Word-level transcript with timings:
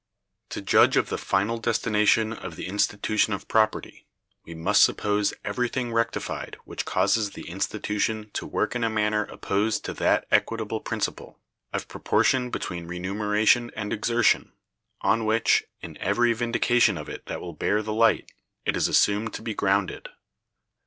To 0.49 0.63
judge 0.63 0.97
of 0.97 1.09
the 1.09 1.17
final 1.19 1.59
destination 1.59 2.33
of 2.33 2.55
the 2.55 2.65
institution 2.65 3.33
of 3.33 3.47
property, 3.47 4.07
we 4.43 4.55
must 4.55 4.83
suppose 4.83 5.31
everything 5.45 5.93
rectified 5.93 6.57
which 6.65 6.85
causes 6.85 7.29
the 7.29 7.47
institution 7.47 8.31
to 8.33 8.47
work 8.47 8.75
in 8.75 8.83
a 8.83 8.89
manner 8.89 9.25
opposed 9.25 9.85
to 9.85 9.93
that 9.93 10.25
equitable 10.31 10.79
principle, 10.79 11.37
of 11.71 11.87
proportion 11.87 12.49
between 12.49 12.87
remuneration 12.87 13.69
and 13.75 13.93
exertion, 13.93 14.53
on 15.01 15.23
which, 15.23 15.65
in 15.81 15.99
every 15.99 16.33
vindication 16.33 16.97
of 16.97 17.07
it 17.07 17.27
that 17.27 17.39
will 17.39 17.53
bear 17.53 17.83
the 17.83 17.93
light, 17.93 18.31
it 18.65 18.75
is 18.75 18.87
assumed 18.87 19.35
to 19.35 19.43
be 19.43 19.53
grounded. 19.53 20.09